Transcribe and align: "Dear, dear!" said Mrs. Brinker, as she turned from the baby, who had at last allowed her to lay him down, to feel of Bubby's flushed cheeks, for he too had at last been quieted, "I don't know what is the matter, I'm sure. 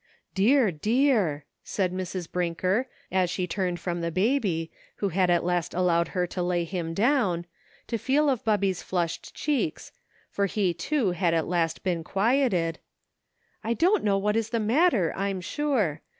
"Dear, 0.33 0.71
dear!" 0.71 1.45
said 1.63 1.93
Mrs. 1.93 2.27
Brinker, 2.31 2.87
as 3.11 3.29
she 3.29 3.45
turned 3.45 3.79
from 3.79 4.01
the 4.01 4.09
baby, 4.09 4.71
who 4.95 5.09
had 5.09 5.29
at 5.29 5.43
last 5.43 5.75
allowed 5.75 6.07
her 6.17 6.25
to 6.25 6.41
lay 6.41 6.63
him 6.63 6.95
down, 6.95 7.45
to 7.85 7.99
feel 7.99 8.27
of 8.27 8.43
Bubby's 8.43 8.81
flushed 8.81 9.35
cheeks, 9.35 9.91
for 10.31 10.47
he 10.47 10.73
too 10.73 11.11
had 11.11 11.35
at 11.35 11.45
last 11.45 11.83
been 11.83 12.03
quieted, 12.03 12.79
"I 13.63 13.75
don't 13.75 14.03
know 14.03 14.17
what 14.17 14.35
is 14.35 14.49
the 14.49 14.59
matter, 14.59 15.13
I'm 15.15 15.39
sure. 15.39 16.01